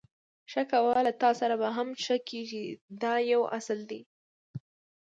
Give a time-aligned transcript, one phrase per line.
[0.51, 2.63] ښه کوه له تاسره به هم ښه کېږي
[3.01, 4.01] دا یو اصل دی.